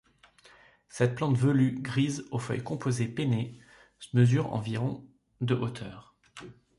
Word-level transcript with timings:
Cette 0.89 1.13
plante 1.13 1.37
velue, 1.37 1.79
grise, 1.79 2.25
aux 2.31 2.39
feuilles 2.39 2.63
composées 2.63 3.07
pennées, 3.07 3.59
mesure 4.13 4.51
environ 4.51 5.05
de 5.41 5.53
hauteur. 5.53 6.15